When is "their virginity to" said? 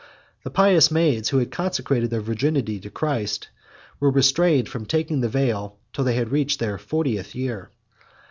2.09-2.89